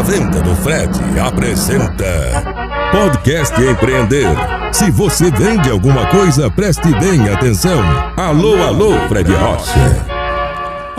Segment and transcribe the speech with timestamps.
[0.00, 2.42] A Venda do Fred apresenta
[2.90, 4.34] Podcast Empreender.
[4.72, 7.82] Se você vende alguma coisa, preste bem atenção.
[8.16, 10.09] Alô, alô, Fred Rocha.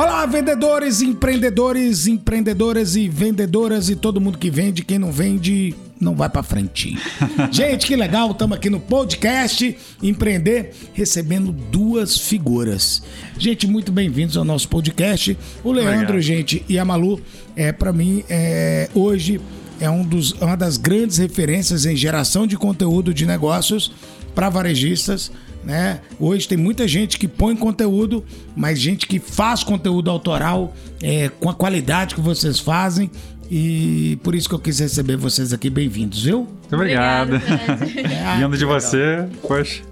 [0.02, 6.16] Olá, vendedores, empreendedores, empreendedoras e vendedoras e todo mundo que vende, quem não vende, não
[6.16, 6.98] vai pra frente.
[7.54, 13.04] Gente, que legal, estamos aqui no podcast Empreender, recebendo duas figuras.
[13.38, 15.38] Gente, muito bem-vindos ao nosso podcast.
[15.64, 16.22] O Leandro, Obrigado.
[16.22, 17.22] gente, e a Malu,
[17.56, 19.40] é para mim, é, hoje
[19.80, 23.94] é um dos, uma das grandes referências em geração de conteúdo de negócios
[24.34, 25.32] para varejistas.
[25.64, 26.00] Né?
[26.20, 28.24] Hoje tem muita gente que põe conteúdo,
[28.56, 33.12] mas gente que faz conteúdo autoral é, com a qualidade que vocês fazem.
[33.50, 35.70] E por isso que eu quis receber vocês aqui.
[35.70, 36.40] Bem-vindos, viu?
[36.48, 37.34] Muito obrigado.
[37.44, 39.84] É, Vindo de você, poxa.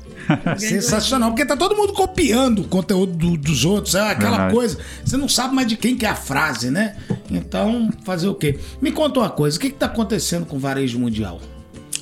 [0.58, 4.54] Sensacional, porque tá todo mundo copiando o conteúdo do- dos outros, é aquela Verdade.
[4.54, 4.78] coisa.
[5.04, 6.96] Você não sabe mais de quem que é a frase, né?
[7.32, 8.58] Então, fazer o quê?
[8.82, 11.42] Me conta uma coisa, o que que tá acontecendo com o varejo mundial?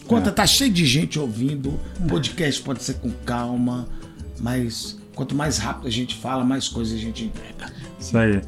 [0.07, 3.87] Conta, tá cheio de gente ouvindo, podcast pode ser com calma,
[4.39, 7.73] mas quanto mais rápido a gente fala, mais coisa a gente entrega.
[7.99, 8.41] Isso aí.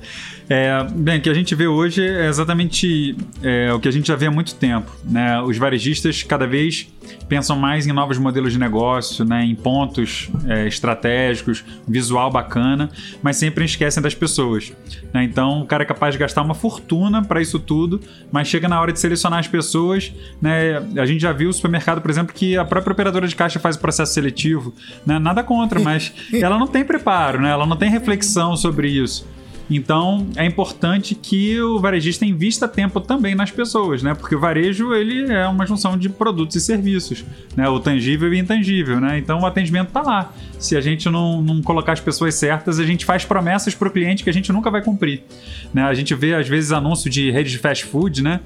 [0.48, 4.08] É, bem, o que a gente vê hoje é exatamente é, o que a gente
[4.08, 4.96] já vê há muito tempo.
[5.04, 5.42] Né?
[5.42, 6.88] Os varejistas cada vez
[7.28, 9.44] pensam mais em novos modelos de negócio, né?
[9.44, 12.90] em pontos é, estratégicos, visual bacana,
[13.22, 14.74] mas sempre esquecem das pessoas.
[15.14, 15.24] né?
[15.24, 18.00] Então o cara é capaz de gastar uma fortuna para isso tudo,
[18.32, 20.12] mas chega na hora de selecionar as pessoas.
[20.42, 20.78] Né?
[20.98, 23.76] A gente já viu o supermercado, por exemplo, que a própria operadora de caixa faz
[23.76, 24.74] o processo seletivo.
[25.06, 25.20] Né?
[25.20, 27.50] Nada contra, mas ela não tem preparo, né?
[27.50, 29.28] ela não tem reflexão sobre isso.
[29.70, 34.16] Então, é importante que o varejista invista tempo também nas pessoas, né?
[34.16, 37.24] Porque o varejo, ele é uma junção de produtos e serviços,
[37.56, 37.70] né?
[37.70, 39.20] O tangível e o intangível, né?
[39.20, 40.34] Então, o atendimento tá lá.
[40.58, 44.24] Se a gente não, não colocar as pessoas certas, a gente faz promessas pro cliente
[44.24, 45.24] que a gente nunca vai cumprir,
[45.72, 45.84] né?
[45.84, 48.40] A gente vê, às vezes, anúncio de rede de fast food, né?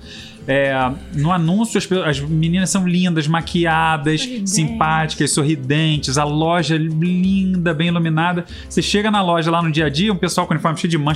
[0.45, 0.73] É,
[1.13, 4.27] no anúncio, as, as meninas são lindas, maquiadas,
[10.67, 11.12] Sorridentes.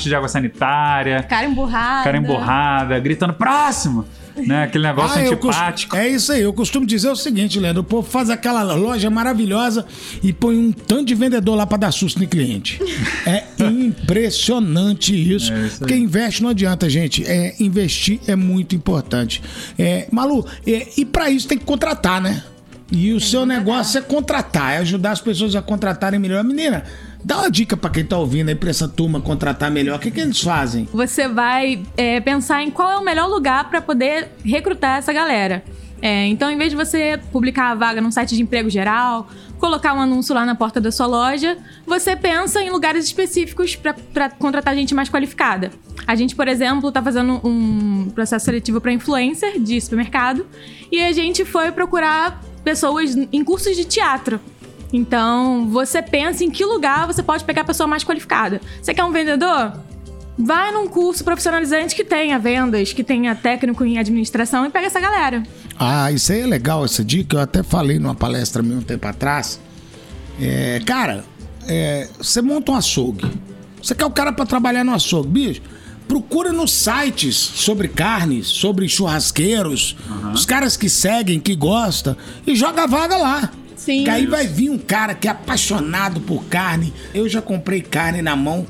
[1.24, 2.04] Cara emburrada.
[2.04, 4.64] cara emborrada, gritando próximo, né?
[4.70, 5.92] Aquele negócio Ah, antipático.
[5.92, 9.10] costu- É isso aí, eu costumo dizer o seguinte, Leandro: o povo faz aquela loja
[9.10, 9.86] maravilhosa
[10.24, 12.80] e põe um tanto de vendedor lá pra dar susto no cliente.
[13.26, 15.52] É impressionante isso.
[15.54, 17.24] É isso porque investe não adianta, gente.
[17.26, 19.42] É, investir é muito importante.
[19.78, 22.44] É, Malu, é, e pra isso tem que contratar, né?
[22.92, 26.44] E o seu negócio é contratar, é ajudar as pessoas a contratarem melhor.
[26.44, 26.84] Menina,
[27.24, 29.98] dá uma dica pra quem tá ouvindo aí, pra essa turma contratar melhor.
[29.98, 30.88] O que, que eles fazem?
[30.94, 35.64] Você vai é, pensar em qual é o melhor lugar para poder recrutar essa galera.
[36.02, 39.28] É, então, em vez de você publicar a vaga num site de emprego geral,
[39.58, 44.30] colocar um anúncio lá na porta da sua loja, você pensa em lugares específicos para
[44.30, 45.72] contratar gente mais qualificada.
[46.06, 50.46] A gente, por exemplo, está fazendo um processo seletivo para influencer de supermercado
[50.92, 54.40] e a gente foi procurar pessoas em cursos de teatro.
[54.92, 58.62] Então, você pensa em que lugar você pode pegar a pessoa mais qualificada.
[58.82, 59.74] Você quer um vendedor?
[60.38, 65.00] Vai num curso profissionalizante que tenha vendas, que tenha técnico em administração e pega essa
[65.00, 65.44] galera.
[65.80, 67.38] Ah, isso aí é legal, essa dica.
[67.38, 69.60] Eu até falei numa palestra minha um tempo atrás.
[70.40, 71.26] É, cara,
[71.68, 73.26] é, você monta um açougue.
[73.82, 75.62] Você quer o cara pra trabalhar no açougue, bicho?
[76.08, 79.96] Procura nos sites sobre carnes, sobre churrasqueiros,
[80.34, 83.52] os caras que seguem, que gostam, e joga a vaga lá.
[83.76, 84.04] Sim.
[84.04, 86.94] Que aí vai vir um cara que é apaixonado por carne.
[87.14, 88.66] Eu já comprei carne na mão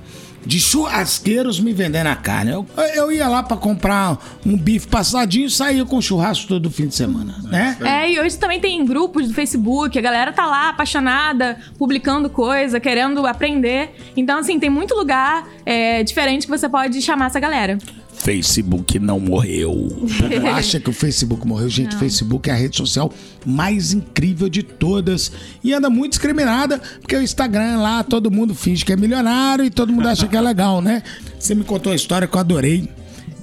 [0.48, 2.52] de churrasqueiros me vendendo a carne.
[2.52, 2.66] Eu,
[2.96, 6.96] eu ia lá pra comprar um bife passadinho e saía com churrasco todo fim de
[6.96, 7.78] semana, né?
[7.82, 12.80] É, e hoje também tem grupos do Facebook, a galera tá lá apaixonada, publicando coisa,
[12.80, 13.94] querendo aprender.
[14.16, 17.78] Então, assim, tem muito lugar é, diferente que você pode chamar essa galera.
[18.20, 20.08] Facebook não morreu.
[20.54, 21.70] Acha que o Facebook morreu.
[21.70, 23.12] Gente, o Facebook é a rede social
[23.46, 25.32] mais incrível de todas.
[25.64, 29.70] E anda muito discriminada, porque o Instagram lá todo mundo finge que é milionário e
[29.70, 31.04] todo mundo acha que é legal, né?
[31.40, 32.90] Você me contou uma história que eu adorei.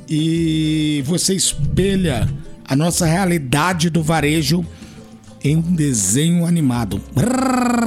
[0.09, 2.29] E você espelha
[2.69, 4.65] a nossa realidade do varejo
[5.43, 7.01] em um desenho animado.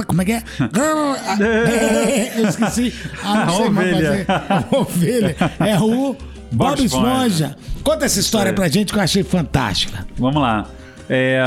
[0.06, 0.42] Como é que é?
[0.72, 2.92] Grrr, é, Eu esqueci.
[3.22, 4.24] Ah, não A sei mais ovelha.
[4.24, 4.52] fazer.
[4.52, 5.36] A ovelha.
[5.60, 6.16] É o
[6.50, 7.26] Bob Esponja.
[7.26, 7.56] Esponja.
[7.82, 8.54] Conta essa história aí.
[8.54, 10.06] pra gente que eu achei fantástica.
[10.16, 10.66] Vamos lá.
[11.08, 11.40] É,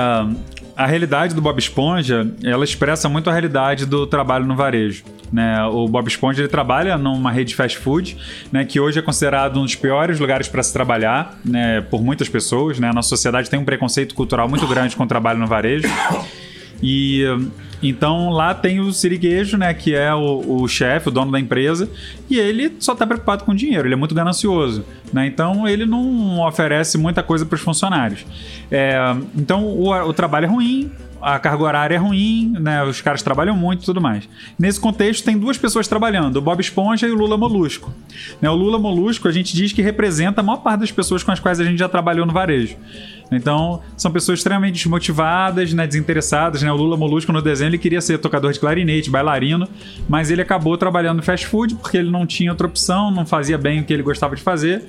[0.76, 5.04] a realidade do Bob Esponja, ela expressa muito a realidade do trabalho no varejo.
[5.32, 5.64] Né?
[5.66, 8.18] O Bob Esponja ele trabalha numa rede de fast food,
[8.52, 12.28] né, que hoje é considerado um dos piores lugares para se trabalhar, né, por muitas
[12.28, 12.80] pessoas.
[12.80, 12.90] Né?
[12.90, 15.88] A nossa sociedade tem um preconceito cultural muito grande com o trabalho no varejo.
[16.84, 17.24] E
[17.82, 21.90] Então lá tem o Siriguejo, né, que é o, o chefe, o dono da empresa,
[22.30, 25.26] e ele só está preocupado com dinheiro, ele é muito ganancioso, né?
[25.26, 28.26] Então ele não oferece muita coisa para os funcionários.
[28.70, 28.98] É,
[29.36, 30.92] então o, o trabalho é ruim,
[31.22, 32.84] a carga horária é ruim, né?
[32.84, 34.28] Os caras trabalham muito e tudo mais.
[34.58, 37.94] Nesse contexto, tem duas pessoas trabalhando, o Bob Esponja e o Lula Molusco.
[38.42, 41.32] Né, o Lula Molusco, a gente diz que representa a maior parte das pessoas com
[41.32, 42.76] as quais a gente já trabalhou no varejo.
[43.32, 46.62] Então, são pessoas extremamente desmotivadas, né, desinteressadas.
[46.62, 46.72] Né?
[46.72, 49.68] O Lula Molusco no desenho ele queria ser tocador de clarinete, bailarino,
[50.08, 53.58] mas ele acabou trabalhando no fast food porque ele não tinha outra opção, não fazia
[53.58, 54.84] bem o que ele gostava de fazer.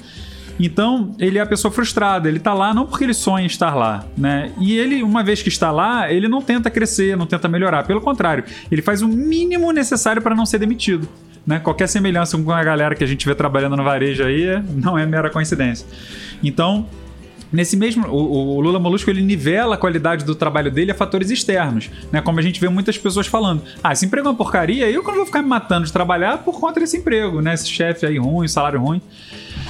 [0.61, 4.05] Então, ele é a pessoa frustrada, ele tá lá não porque ele sonha estar lá,
[4.17, 4.53] né?
[4.61, 8.01] E ele, uma vez que está lá, ele não tenta crescer, não tenta melhorar, pelo
[8.01, 11.09] contrário, ele faz o mínimo necessário para não ser demitido.
[11.47, 11.59] Né?
[11.59, 15.05] Qualquer semelhança com a galera que a gente vê trabalhando no varejo aí não é
[15.05, 15.87] mera coincidência.
[16.43, 16.87] Então,
[17.53, 21.31] Nesse mesmo, o, o, Lula Molusco ele nivela a qualidade do trabalho dele a fatores
[21.31, 22.21] externos, né?
[22.21, 25.09] Como a gente vê muitas pessoas falando: "Ah, esse emprego é uma porcaria, eu que
[25.09, 27.55] não vou ficar me matando de trabalhar por conta desse emprego, né?
[27.55, 29.03] Esse chefe aí ruim, salário ruim".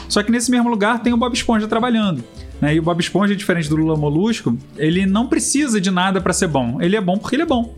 [0.08, 2.22] Só que nesse mesmo lugar tem o Bob Esponja trabalhando.
[2.60, 2.74] Né?
[2.74, 6.46] E o Bob Esponja, diferente do Lula Molusco, ele não precisa de nada para ser
[6.46, 6.80] bom.
[6.80, 7.74] Ele é bom porque ele é bom.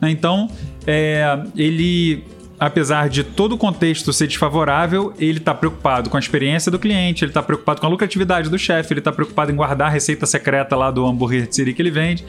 [0.00, 0.10] Né?
[0.10, 0.48] Então,
[0.86, 2.24] é, ele
[2.58, 7.24] apesar de todo o contexto ser desfavorável, ele está preocupado com a experiência do cliente,
[7.24, 10.26] ele está preocupado com a lucratividade do chefe, ele está preocupado em guardar a receita
[10.26, 12.24] secreta lá do hambúrguer de siri que ele vende.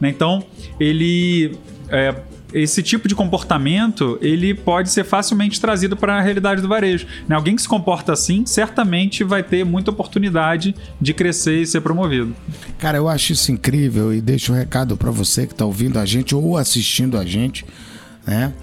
[0.00, 0.08] Né?
[0.08, 0.44] Então,
[0.80, 1.56] ele.
[1.88, 2.14] É,
[2.52, 7.04] esse tipo de comportamento ele pode ser facilmente trazido para a realidade do varejo.
[7.28, 7.34] Né?
[7.34, 12.32] Alguém que se comporta assim certamente vai ter muita oportunidade de crescer e ser promovido.
[12.78, 16.06] Cara, eu acho isso incrível e deixo um recado para você que está ouvindo a
[16.06, 17.66] gente ou assistindo a gente,
[18.24, 18.54] né?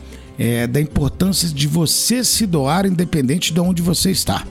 [0.42, 4.44] É, da importância de você se doar independente de onde você está.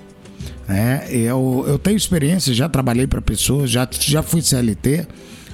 [0.69, 5.05] É, eu, eu tenho experiência, já trabalhei para pessoas, já, já fui CLT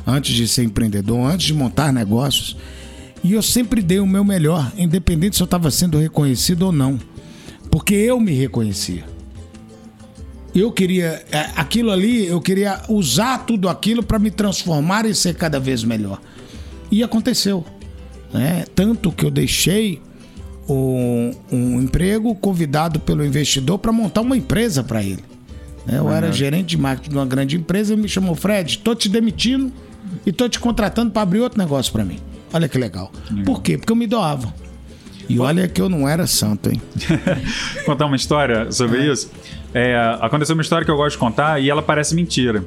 [0.06, 2.54] antes de ser empreendedor, antes de montar negócios.
[3.24, 7.00] E eu sempre dei o meu melhor, independente se eu estava sendo reconhecido ou não.
[7.70, 9.04] Porque eu me reconhecia.
[10.54, 11.24] Eu queria.
[11.32, 15.82] É, aquilo ali, eu queria usar tudo aquilo para me transformar e ser cada vez
[15.82, 16.20] melhor.
[16.90, 17.64] E aconteceu.
[18.34, 18.66] Né?
[18.74, 20.02] Tanto que eu deixei
[20.68, 25.24] um, um emprego convidado pelo investidor para montar uma empresa para ele.
[25.86, 25.98] Né?
[25.98, 26.12] Eu uhum.
[26.12, 29.72] era gerente de marketing de uma grande empresa e me chamou, Fred, tô te demitindo
[30.24, 32.18] e tô te contratando para abrir outro negócio para mim.
[32.52, 33.12] Olha que legal.
[33.30, 33.44] Uhum.
[33.44, 33.78] Por quê?
[33.78, 34.52] Porque eu me doava.
[35.28, 36.80] E olha que eu não era santo, hein?
[37.84, 39.12] contar uma história sobre é.
[39.12, 39.30] isso.
[39.74, 42.64] É, aconteceu uma história que eu gosto de contar e ela parece mentira.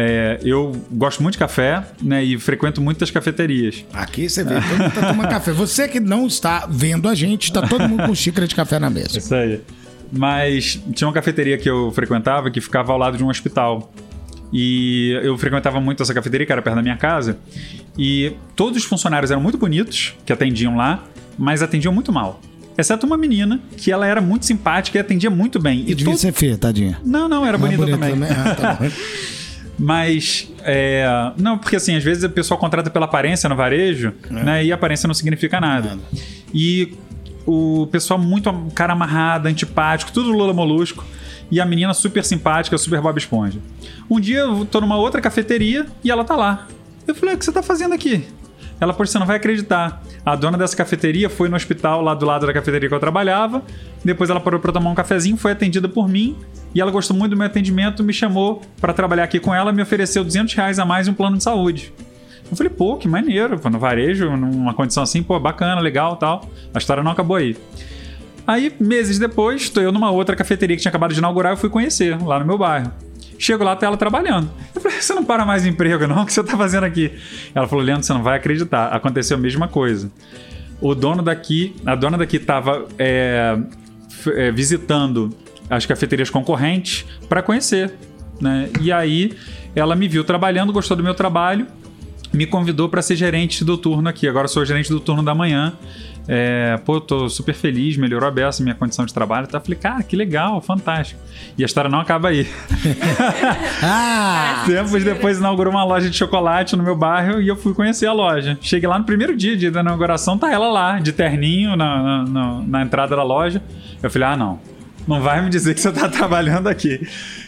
[0.00, 2.22] É, eu gosto muito de café, né?
[2.22, 3.84] E frequento muitas cafeterias.
[3.92, 5.50] Aqui você vê, todo mundo tá tomando café.
[5.50, 8.88] Você que não está vendo a gente, tá todo mundo com xícara de café na
[8.88, 9.18] mesa.
[9.18, 9.60] Isso aí.
[10.12, 13.92] Mas tinha uma cafeteria que eu frequentava que ficava ao lado de um hospital.
[14.52, 17.36] E eu frequentava muito essa cafeteria, que era perto da minha casa.
[17.98, 21.02] E todos os funcionários eram muito bonitos, que atendiam lá,
[21.36, 22.40] mas atendiam muito mal.
[22.78, 25.80] Exceto uma menina, que ela era muito simpática e atendia muito bem.
[25.80, 26.20] E, e devia todo...
[26.20, 27.00] ser feia, tadinha.
[27.04, 28.12] Não, não, era não bonita, bonita também.
[28.12, 28.30] também.
[28.30, 28.78] Ah, tá
[29.78, 34.32] Mas, é, não, porque assim, às vezes o pessoal contrata pela aparência no varejo, é.
[34.32, 34.64] né?
[34.64, 35.90] E a aparência não significa nada.
[35.90, 36.02] nada.
[36.52, 36.94] E
[37.46, 41.04] o pessoal muito cara amarrado, antipático, tudo Lula Molusco.
[41.50, 43.58] E a menina super simpática, super Bob Esponja.
[44.10, 46.66] Um dia eu tô numa outra cafeteria e ela tá lá.
[47.06, 48.26] Eu falei, o que você tá fazendo aqui?
[48.80, 50.02] Ela, por você não vai acreditar.
[50.24, 53.62] A dona dessa cafeteria foi no hospital lá do lado da cafeteria que eu trabalhava.
[54.04, 56.36] Depois ela parou para tomar um cafezinho, foi atendida por mim
[56.74, 59.82] e ela gostou muito do meu atendimento, me chamou para trabalhar aqui com ela, me
[59.82, 61.92] ofereceu 200 reais a mais e um plano de saúde.
[62.50, 66.48] Eu falei, pô, que maneiro, no varejo, numa condição assim, pô, bacana, legal tal.
[66.72, 67.56] A história não acabou aí.
[68.46, 71.68] Aí, meses depois, estou eu numa outra cafeteria que tinha acabado de inaugurar e fui
[71.68, 72.90] conhecer, lá no meu bairro.
[73.38, 74.50] Chego lá, tá ela trabalhando.
[74.74, 76.22] Eu falei, você não para mais emprego, não?
[76.22, 77.12] O que você tá fazendo aqui?
[77.54, 78.88] Ela falou, Leandro, você não vai acreditar.
[78.88, 80.10] Aconteceu a mesma coisa.
[80.80, 83.56] O dono daqui, a dona daqui tava é,
[84.34, 85.32] é, visitando
[85.70, 87.94] as cafeterias concorrentes para conhecer.
[88.40, 88.70] Né?
[88.80, 89.32] E aí
[89.74, 91.66] ela me viu trabalhando, gostou do meu trabalho,
[92.32, 94.28] me convidou para ser gerente do turno aqui.
[94.28, 95.74] Agora sou gerente do turno da manhã.
[96.30, 99.46] É, pô, tô super feliz, melhorou a beça minha condição de trabalho.
[99.46, 99.58] Tá?
[99.58, 101.18] Falei, cara, que legal, fantástico.
[101.56, 102.46] E a história não acaba aí.
[103.82, 108.06] ah, Tempos depois inaugurou uma loja de chocolate no meu bairro e eu fui conhecer
[108.06, 108.58] a loja.
[108.60, 112.62] Cheguei lá no primeiro dia, dia da inauguração, tá ela lá, de terninho na, na,
[112.62, 113.62] na entrada da loja.
[114.02, 114.60] Eu falei, ah, não
[115.08, 117.00] não vai me dizer que você tá trabalhando aqui.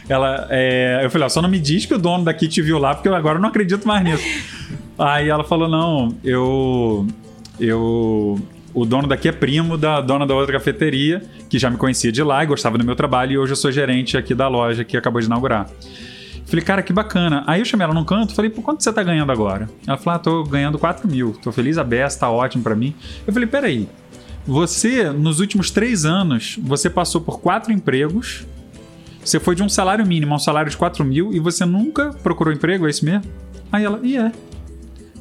[0.08, 2.78] Ela, é, eu falei, ó, só não me diz que o dono daqui te viu
[2.78, 4.24] lá, porque eu agora não acredito mais nisso.
[5.00, 7.06] Aí ela falou, não, eu.
[7.58, 8.38] Eu.
[8.72, 12.22] O dono daqui é primo da dona da outra cafeteria, que já me conhecia de
[12.22, 14.96] lá e gostava do meu trabalho, e hoje eu sou gerente aqui da loja que
[14.96, 15.68] acabou de inaugurar.
[16.44, 17.42] Falei, cara, que bacana.
[17.46, 19.68] Aí eu chamei ela num canto, falei, por quanto você tá ganhando agora?
[19.86, 22.94] Ela falou, ah, tô ganhando 4 mil, tô feliz a beça, tá ótimo pra mim.
[23.26, 23.88] Eu falei, peraí,
[24.46, 28.46] você, nos últimos três anos, você passou por quatro empregos,
[29.24, 32.10] você foi de um salário mínimo a um salário de 4 mil e você nunca
[32.22, 33.24] procurou emprego, é isso mesmo?
[33.72, 34.32] Aí ela, e é.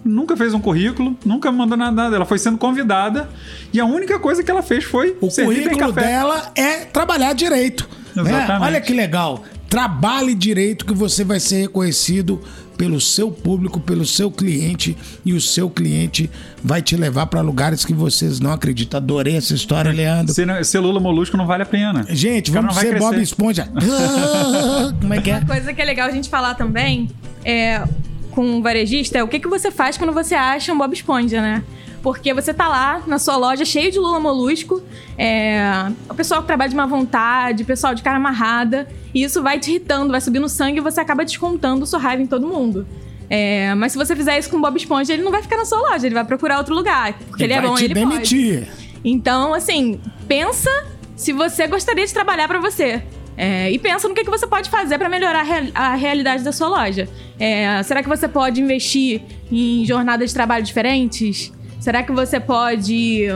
[0.04, 3.30] Nunca fez um currículo, nunca mandou nada, ela foi sendo convidada
[3.74, 7.88] e a única coisa que ela fez foi O currículo dela é trabalhar direito.
[8.16, 8.24] né?
[8.24, 8.64] Exatamente.
[8.64, 9.44] Olha que legal.
[9.70, 12.42] Trabalhe direito que você vai ser reconhecido
[12.80, 16.32] pelo seu público, pelo seu cliente e o seu cliente
[16.64, 18.98] vai te levar para lugares que vocês não acreditam.
[18.98, 20.34] Adorei essa história, Leandro.
[20.34, 22.06] Ser, ser Lula Molusco não vale a pena.
[22.10, 23.22] Gente, vamos ser Bob.
[23.22, 23.68] Esponja.
[25.02, 25.40] Como é que é?
[25.40, 27.10] Uma coisa que é legal a gente falar também
[27.44, 27.84] é
[28.32, 31.42] com um varejista é o que, que você faz quando você acha um Bob Esponja,
[31.42, 31.64] né?
[32.02, 34.82] Porque você tá lá na sua loja cheio de lula molusco,
[35.18, 39.44] é, o pessoal que trabalha de má vontade, o pessoal de cara amarrada, e isso
[39.44, 42.88] vai te irritando, vai subindo sangue e você acaba descontando sua raiva em todo mundo.
[43.30, 45.66] É, mas se você fizer isso com o Bob Esponja, ele não vai ficar na
[45.66, 47.14] sua loja, ele vai procurar outro lugar.
[47.14, 48.10] Porque ele, é vai bom, te ele pode.
[48.10, 48.68] demitir.
[49.04, 50.70] Então, assim, pensa
[51.16, 53.04] se você gostaria de trabalhar pra você.
[53.42, 56.44] É, e pensa no que, que você pode fazer pra melhorar a, real- a realidade
[56.44, 57.08] da sua loja.
[57.40, 61.50] É, será que você pode investir em jornadas de trabalho diferentes?
[61.80, 63.28] Será que você pode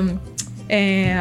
[0.67, 1.15] é,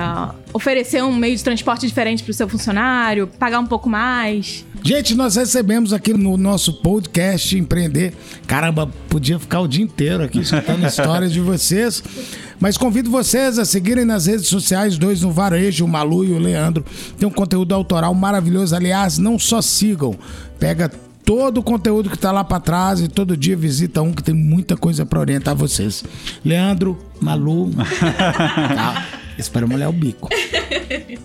[0.52, 3.28] oferecer um meio de transporte diferente pro seu funcionário?
[3.28, 4.66] Pagar um pouco mais?
[4.84, 8.12] Gente, nós recebemos aqui no nosso podcast Empreender.
[8.48, 12.02] Caramba, podia ficar o dia inteiro aqui escutando histórias de vocês.
[12.58, 16.38] Mas convido vocês a seguirem nas redes sociais, dois no varejo, o Malu e o
[16.38, 16.84] Leandro.
[17.16, 18.74] Tem um conteúdo autoral maravilhoso.
[18.74, 20.16] Aliás, não só sigam,
[20.58, 20.90] pega
[21.24, 24.34] todo o conteúdo que tá lá pra trás e todo dia visita um que tem
[24.34, 26.04] muita coisa pra orientar vocês.
[26.44, 27.70] Leandro, Malu,
[28.10, 29.06] tá?
[29.38, 30.28] Espera molhar o bico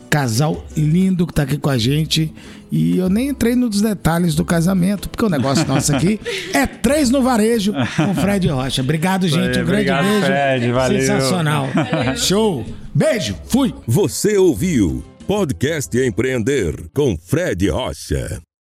[0.10, 2.34] casal lindo que tá aqui com a gente.
[2.72, 6.20] E eu nem entrei nos detalhes do casamento, porque o negócio nosso aqui
[6.54, 8.82] é três no varejo com o Fred Rocha.
[8.82, 9.38] Obrigado, gente.
[9.38, 10.26] Um grande obrigado, beijo.
[10.26, 10.72] Fred.
[10.72, 11.00] Valeu.
[11.00, 11.68] Sensacional.
[12.18, 12.66] Show.
[12.94, 13.36] Beijo.
[13.46, 13.74] Fui.
[13.88, 18.42] Você ouviu Podcast Empreender com Fred Rocha.